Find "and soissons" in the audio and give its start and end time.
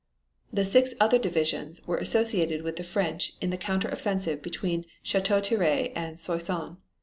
5.95-6.77